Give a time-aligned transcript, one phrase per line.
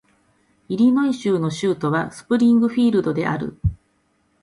[0.67, 3.59] イリノイ州の州都はスプリングフィールドである